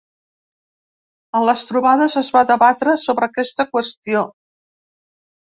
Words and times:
A 1.39 1.41
les 1.47 1.65
trobades 1.71 2.15
es 2.23 2.33
va 2.39 2.43
debatre 2.53 2.97
sobre 3.03 3.29
aquesta 3.29 3.67
qüestió. 3.77 4.27